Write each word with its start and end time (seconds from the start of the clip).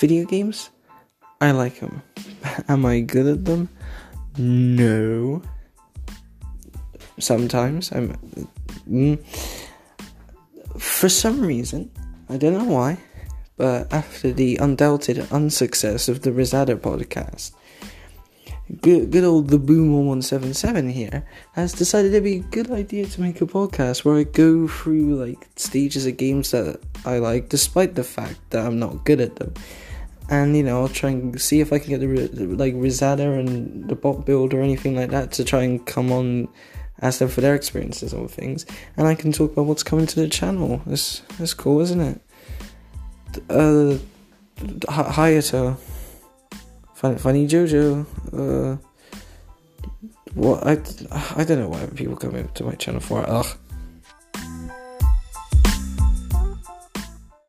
Video 0.00 0.24
games, 0.24 0.70
I 1.42 1.50
like 1.50 1.78
them. 1.80 2.00
Am 2.68 2.86
I 2.86 3.00
good 3.00 3.26
at 3.26 3.44
them? 3.44 3.68
No. 4.38 5.42
Sometimes 7.18 7.92
I'm. 7.92 8.16
Mm, 8.88 9.20
for 10.78 11.10
some 11.10 11.42
reason, 11.42 11.90
I 12.30 12.38
don't 12.38 12.56
know 12.56 12.64
why, 12.64 12.96
but 13.58 13.92
after 13.92 14.32
the 14.32 14.56
undoubted 14.56 15.18
unsuccess 15.30 16.08
of 16.08 16.22
the 16.22 16.30
Rosada 16.30 16.80
podcast, 16.80 17.52
good, 18.82 19.10
good 19.10 19.24
old 19.24 19.48
the 19.48 19.58
Boomer 19.58 19.98
177 19.98 20.90
here 20.90 21.24
has 21.52 21.72
decided 21.72 22.12
it'd 22.12 22.24
be 22.24 22.36
a 22.36 22.38
good 22.40 22.70
idea 22.70 23.06
to 23.06 23.20
make 23.20 23.40
a 23.40 23.46
podcast 23.46 24.04
where 24.04 24.16
I 24.16 24.24
go 24.24 24.66
through 24.68 25.22
like 25.22 25.48
stages 25.56 26.06
of 26.06 26.16
games 26.16 26.50
that 26.52 26.80
I 27.04 27.18
like, 27.18 27.48
despite 27.48 27.94
the 27.94 28.04
fact 28.04 28.38
that 28.50 28.66
I'm 28.66 28.78
not 28.78 29.04
good 29.04 29.20
at 29.20 29.36
them. 29.36 29.54
And 30.28 30.56
you 30.56 30.62
know, 30.62 30.80
I'll 30.80 30.88
try 30.88 31.10
and 31.10 31.40
see 31.40 31.60
if 31.60 31.72
I 31.72 31.78
can 31.78 31.90
get 31.90 32.00
the 32.00 32.46
like 32.46 32.74
Rosada 32.74 33.38
and 33.38 33.88
the 33.88 33.96
bot 33.96 34.24
build 34.24 34.54
or 34.54 34.62
anything 34.62 34.96
like 34.96 35.10
that 35.10 35.32
to 35.32 35.44
try 35.44 35.62
and 35.62 35.84
come 35.84 36.12
on, 36.12 36.48
ask 37.02 37.18
them 37.18 37.28
for 37.28 37.40
their 37.40 37.54
experiences 37.54 38.14
or 38.14 38.28
things, 38.28 38.64
and 38.96 39.08
I 39.08 39.14
can 39.14 39.32
talk 39.32 39.52
about 39.52 39.66
what's 39.66 39.82
coming 39.82 40.06
to 40.06 40.20
the 40.20 40.28
channel. 40.28 40.80
That's 40.86 41.22
that's 41.38 41.54
cool, 41.54 41.80
isn't 41.80 42.00
it? 42.00 42.20
Uh, 43.48 43.98
Hayato. 44.58 45.76
Funny, 46.94 47.16
funny 47.16 47.48
Jojo. 47.48 48.04
Uh, 48.40 48.76
what 50.34 50.66
I 50.66 50.72
I 51.36 51.44
don't 51.44 51.58
know 51.60 51.68
why 51.68 51.86
people 51.94 52.16
come 52.16 52.48
to 52.48 52.64
my 52.64 52.74
channel 52.74 53.00
for. 53.00 53.28
Ugh. 53.28 53.46